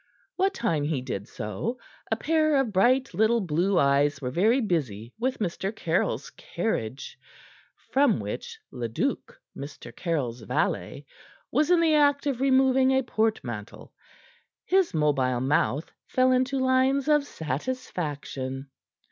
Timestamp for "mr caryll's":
5.37-6.31, 9.55-10.41